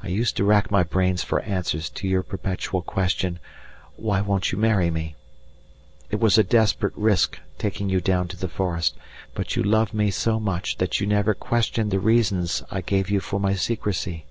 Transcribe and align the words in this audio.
I 0.00 0.06
used 0.06 0.36
to 0.36 0.44
rack 0.44 0.70
my 0.70 0.84
brains 0.84 1.24
for 1.24 1.40
answers 1.40 1.90
to 1.90 2.06
your 2.06 2.22
perpetual 2.22 2.82
question, 2.82 3.40
"Why 3.96 4.20
won't 4.20 4.52
you 4.52 4.58
marry 4.58 4.92
me?" 4.92 5.16
It 6.08 6.20
was 6.20 6.38
a 6.38 6.44
desperate 6.44 6.96
risk 6.96 7.40
taking 7.58 7.88
you 7.88 8.00
down 8.00 8.28
to 8.28 8.36
the 8.36 8.46
forest, 8.46 8.96
but 9.34 9.56
you 9.56 9.64
loved 9.64 9.92
me 9.92 10.12
so 10.12 10.38
much 10.38 10.76
that 10.76 11.00
you 11.00 11.06
never 11.08 11.34
questioned 11.34 11.90
the 11.90 11.98
reasons 11.98 12.62
I 12.70 12.80
gave 12.80 13.10
you 13.10 13.18
for 13.18 13.40
my 13.40 13.54
secrecy. 13.56 14.24